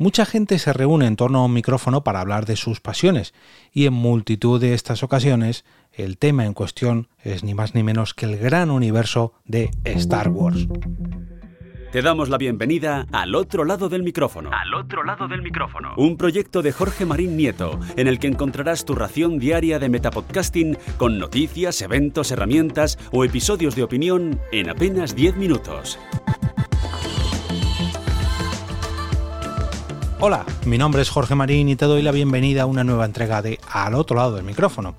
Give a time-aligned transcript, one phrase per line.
[0.00, 3.34] Mucha gente se reúne en torno a un micrófono para hablar de sus pasiones
[3.72, 8.14] y en multitud de estas ocasiones el tema en cuestión es ni más ni menos
[8.14, 10.68] que el gran universo de Star Wars.
[11.90, 14.50] Te damos la bienvenida al otro lado del micrófono.
[14.52, 15.94] Al otro lado del micrófono.
[15.96, 20.78] Un proyecto de Jorge Marín Nieto, en el que encontrarás tu ración diaria de metapodcasting
[20.96, 25.98] con noticias, eventos, herramientas o episodios de opinión en apenas 10 minutos.
[30.20, 33.40] Hola, mi nombre es Jorge Marín y te doy la bienvenida a una nueva entrega
[33.40, 34.96] de Al otro lado del micrófono.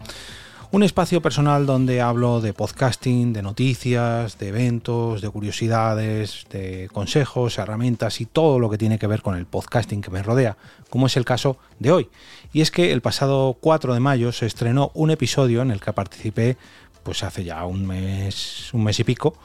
[0.71, 7.57] Un espacio personal donde hablo de podcasting, de noticias, de eventos, de curiosidades, de consejos,
[7.57, 10.55] herramientas y todo lo que tiene que ver con el podcasting que me rodea,
[10.89, 12.09] como es el caso de hoy.
[12.53, 15.91] Y es que el pasado 4 de mayo se estrenó un episodio en el que
[15.91, 16.55] participé
[17.03, 19.35] pues hace ya un mes, un mes y pico,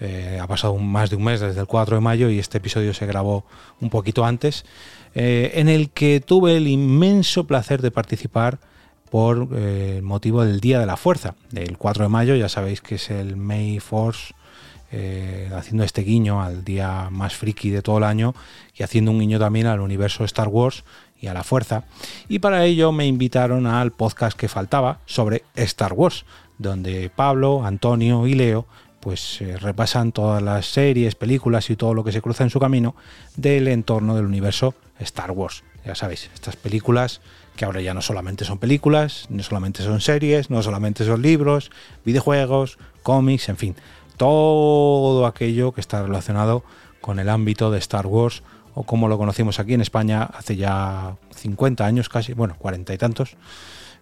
[0.00, 2.94] eh, ha pasado más de un mes desde el 4 de mayo y este episodio
[2.94, 3.44] se grabó
[3.80, 4.64] un poquito antes.
[5.14, 8.58] Eh, en el que tuve el inmenso placer de participar
[9.10, 12.94] por eh, motivo del Día de la Fuerza, del 4 de mayo, ya sabéis que
[12.94, 14.34] es el May Force,
[14.92, 18.34] eh, haciendo este guiño al día más friki de todo el año
[18.74, 20.84] y haciendo un guiño también al universo Star Wars
[21.20, 21.84] y a la fuerza.
[22.28, 26.24] Y para ello me invitaron al podcast que faltaba sobre Star Wars,
[26.58, 28.66] donde Pablo, Antonio y Leo
[29.00, 32.60] pues eh, repasan todas las series, películas y todo lo que se cruza en su
[32.60, 32.94] camino
[33.36, 35.64] del entorno del universo Star Wars.
[35.84, 37.22] Ya sabéis, estas películas
[37.56, 41.70] que ahora ya no solamente son películas, no solamente son series, no solamente son libros,
[42.04, 43.76] videojuegos, cómics, en fin,
[44.16, 46.62] todo aquello que está relacionado
[47.00, 48.42] con el ámbito de Star Wars
[48.74, 52.98] o como lo conocimos aquí en España hace ya 50 años casi, bueno, 40 y
[52.98, 53.36] tantos,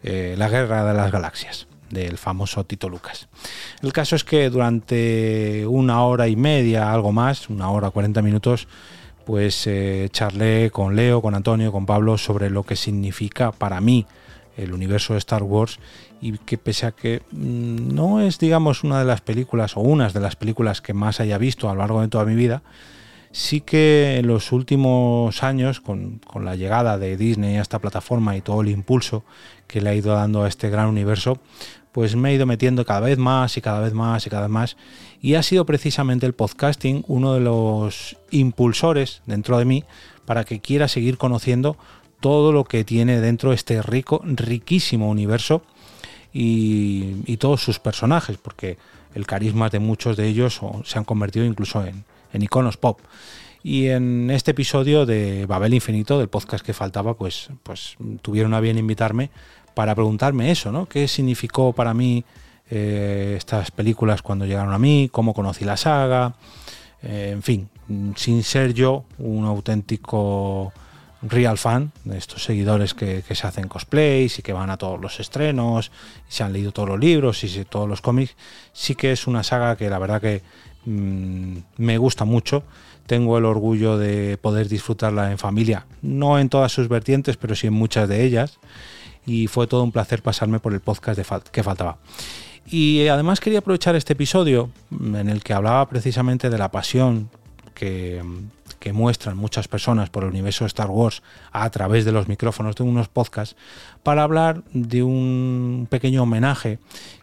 [0.02, 3.28] eh, la Guerra de las Galaxias del famoso Tito Lucas.
[3.82, 8.68] El caso es que durante una hora y media, algo más, una hora 40 minutos,
[9.24, 14.06] pues eh, charlé con Leo, con Antonio, con Pablo sobre lo que significa para mí
[14.56, 15.78] el universo de Star Wars
[16.20, 20.12] y que pese a que mm, no es digamos una de las películas o unas
[20.12, 22.62] de las películas que más haya visto a lo largo de toda mi vida,
[23.32, 28.36] sí que en los últimos años, con, con, la llegada de Disney a esta plataforma
[28.36, 29.24] y todo el impulso
[29.66, 31.38] que le ha ido dando a este gran universo,
[31.92, 34.50] pues me he ido metiendo cada vez más y cada vez más y cada vez
[34.50, 34.76] más.
[35.20, 39.84] Y ha sido precisamente el podcasting uno de los impulsores dentro de mí
[40.24, 41.76] para que quiera seguir conociendo
[42.20, 45.62] todo lo que tiene dentro este rico, riquísimo universo
[46.32, 48.78] y, todos sus personajes, porque
[49.14, 53.00] el carisma de muchos de ellos se han convertido incluso en, en iconos pop.
[53.62, 58.60] Y en este episodio de Babel Infinito, del podcast que faltaba, pues, pues tuvieron a
[58.60, 59.30] bien invitarme
[59.74, 60.86] para preguntarme eso, ¿no?
[60.86, 62.24] ¿Qué significó para mí
[62.70, 65.08] eh, estas películas cuando llegaron a mí?
[65.12, 66.34] ¿Cómo conocí la saga?
[67.02, 67.68] Eh, en fin,
[68.16, 70.72] sin ser yo un auténtico
[71.22, 75.18] real fan de estos seguidores que, se hacen cosplays y que van a todos los
[75.18, 75.90] estrenos
[76.28, 78.36] y se han leído todos los libros y todos los cómics,
[78.72, 80.42] sí que es una saga que la verdad que
[80.88, 82.62] mm, me gusta mucho.
[83.06, 87.66] Tengo el orgullo de poder disfrutarla en familia, no en todas sus vertientes, pero sí
[87.66, 88.58] en muchas de ellas
[89.28, 91.98] y fue todo un placer pasarme por el podcast que faltaba.
[92.66, 97.30] Y además quería aprovechar este episodio en el que hablaba precisamente de la pasión
[97.74, 98.22] que,
[98.78, 101.22] que muestran muchas personas por el universo Star Wars
[101.52, 103.56] a través de los micrófonos de unos podcasts
[104.02, 106.78] para hablar de un pequeño homenaje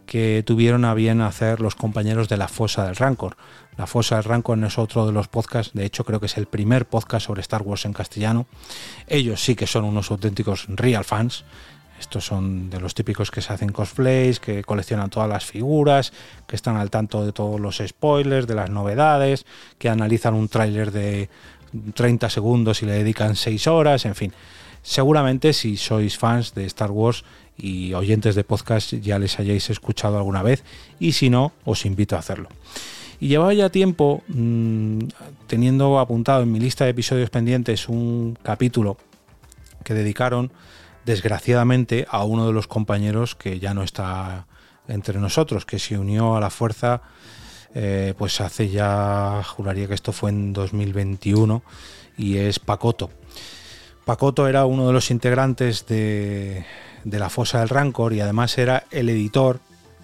[0.05, 3.37] que tuvieron a bien hacer los compañeros de la Fosa del Rancor.
[3.77, 6.45] La Fosa del Rancor es otro de los podcasts, de hecho creo que es el
[6.45, 8.45] primer podcast sobre Star Wars en castellano.
[9.07, 11.43] Ellos sí que son unos auténticos real fans
[11.99, 16.11] estos son de los típicos que se hacen cosplays, que coleccionan todas las figuras,
[16.47, 19.45] que están al tanto de todos los spoilers, de las novedades,
[19.77, 21.29] que analizan un tráiler de
[21.93, 24.33] 30 segundos y le dedican 6 horas, en fin.
[24.81, 27.23] Seguramente si sois fans de Star Wars
[27.57, 30.63] y oyentes de podcast ya les hayáis escuchado alguna vez
[30.99, 32.49] y si no, os invito a hacerlo.
[33.19, 34.99] Y llevaba ya tiempo mmm,
[35.47, 38.97] teniendo apuntado en mi lista de episodios pendientes un capítulo
[39.83, 40.51] que dedicaron
[41.05, 44.47] desgraciadamente a uno de los compañeros que ya no está
[44.87, 47.01] entre nosotros, que se unió a la fuerza
[47.77, 51.61] eh, pues hace ya, juraría que esto fue en 2021,
[52.17, 53.09] y es Pacoto.
[54.05, 56.65] Pacoto era uno de los integrantes de,
[57.03, 59.59] de la Fosa del Rancor y además era el editor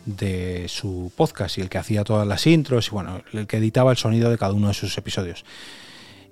[0.05, 3.91] de su podcast y el que hacía todas las intros y bueno, el que editaba
[3.91, 5.45] el sonido de cada uno de sus episodios.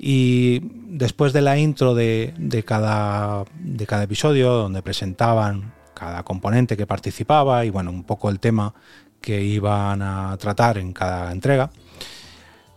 [0.02, 6.88] Y después de la intro de, cada, de cada episodio, donde presentaban cada componente que
[6.88, 8.74] participaba y bueno, un poco el tema
[9.20, 11.70] que iban a tratar en cada entrega,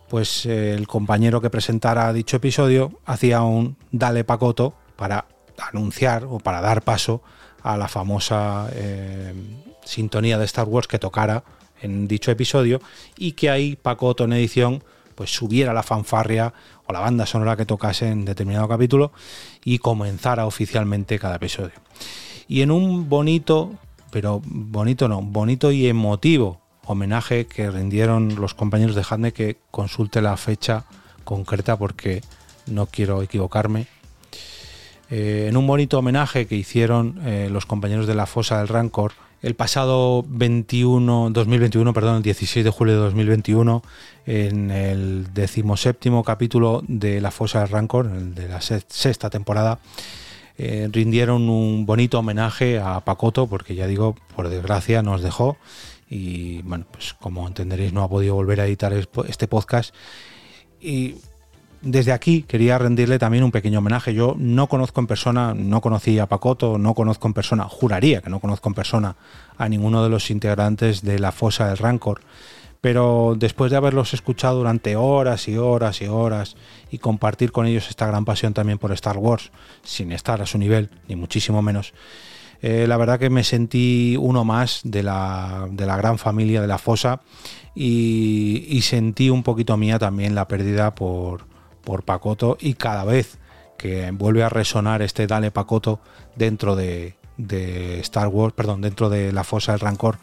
[0.09, 5.25] pues eh, el compañero que presentara dicho episodio hacía un dale pacoto para
[5.57, 7.21] anunciar o para dar paso
[7.63, 9.33] a la famosa eh,
[9.85, 11.45] sintonía de Star Wars que tocara
[11.81, 12.81] en dicho episodio
[13.17, 16.53] y que ahí Pacoto en edición pues subiera la fanfarria
[16.85, 19.11] o la banda sonora que tocase en determinado capítulo
[19.63, 21.75] y comenzara oficialmente cada episodio.
[22.47, 23.71] Y en un bonito,
[24.11, 30.21] pero bonito no, bonito y emotivo homenaje que rindieron los compañeros de Hadne, que consulte
[30.21, 30.85] la fecha
[31.23, 32.21] concreta porque
[32.67, 33.87] no quiero equivocarme.
[35.09, 39.13] Eh, en un bonito homenaje que hicieron eh, los compañeros de la Fosa del Rancor
[39.43, 43.83] el pasado 21, 2021, perdón, el 16 de julio de 2021,
[44.25, 49.79] en el decimoséptimo capítulo de La Fosa del Rancor, el de la sexta temporada,
[50.57, 55.57] eh, rindieron un bonito homenaje a Pacoto, porque ya digo, por desgracia nos dejó.
[56.09, 59.93] Y bueno, pues como entenderéis no ha podido volver a editar este podcast.
[60.79, 61.15] Y
[61.83, 64.13] desde aquí quería rendirle también un pequeño homenaje.
[64.13, 68.29] Yo no conozco en persona, no conocí a Pacoto, no conozco en persona, juraría que
[68.29, 69.15] no conozco en persona
[69.57, 72.21] a ninguno de los integrantes de la fosa del Rancor,
[72.81, 76.55] pero después de haberlos escuchado durante horas y horas y horas
[76.89, 79.51] y compartir con ellos esta gran pasión también por Star Wars,
[79.83, 81.93] sin estar a su nivel, ni muchísimo menos,
[82.61, 87.19] eh, la verdad que me sentí uno más de la, gran familia de la fosa
[87.75, 91.45] y, sentí un poquito mía también la pérdida por,
[91.83, 93.37] por Pacoto y cada vez
[93.77, 95.99] que vuelve a resonar este Dale Pacoto
[96.35, 97.15] dentro de,
[98.01, 100.19] Star Wars, perdón, dentro de la fosa del Rancor,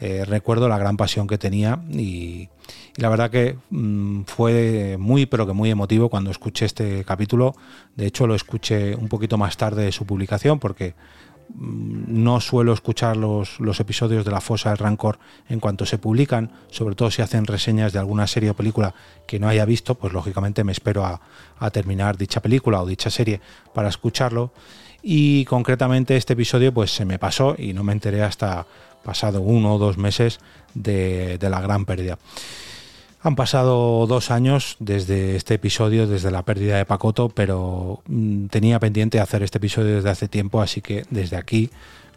[0.00, 2.48] eh, recuerdo la gran pasión que tenía y,
[2.98, 7.54] la verdad que mm, fue muy pero que muy emotivo cuando escuché este capítulo.
[7.94, 10.94] De hecho lo escuché un poquito más tarde de su publicación porque
[11.56, 15.18] no suelo escuchar los, episodios de La Fosa del Rancor
[15.48, 18.94] en cuanto se publican, sobre todo si hacen reseñas de alguna serie o película
[19.26, 21.20] que no haya visto, pues lógicamente me espero a,
[21.70, 23.40] terminar dicha película o dicha serie
[23.72, 24.52] para escucharlo.
[25.02, 28.66] Y concretamente este episodio pues se me pasó y no me enteré hasta
[29.04, 30.40] pasado uno o dos meses
[30.74, 32.18] de la gran pérdida.
[33.20, 38.78] Han pasado dos años desde este episodio, desde la pérdida de Pacoto, pero mm, tenía
[38.78, 41.70] pendiente hacer este episodio desde hace tiempo, así que desde aquí,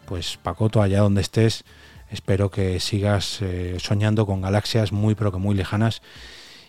[0.06, 1.64] pues Pacoto, allá donde estés,
[2.08, 6.02] espero que sigas eh, soñando con galaxias muy pero que muy lejanas.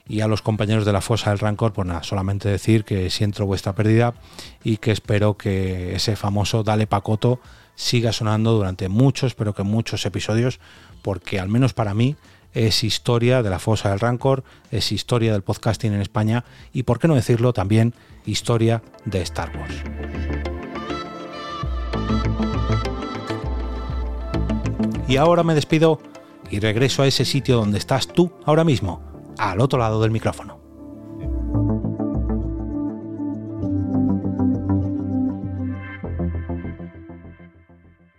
[0.07, 3.45] Y a los compañeros de la fosa del Rancor, pues nada, solamente decir que siento
[3.45, 4.15] vuestra pérdida
[4.63, 7.39] y que espero que ese famoso Dale Pacoto
[7.75, 10.59] siga sonando durante muchos, pero que muchos episodios,
[11.01, 12.15] porque al menos para mí
[12.53, 16.99] es historia de la fosa del Rancor, es historia del podcasting en España y, por
[16.99, 17.93] qué no decirlo, también
[18.25, 19.75] historia de Star Wars.
[25.07, 25.99] Y ahora me despido
[26.49, 29.01] y regreso a ese sitio donde estás tú ahora mismo,
[29.37, 30.62] al otro lado del micrófono.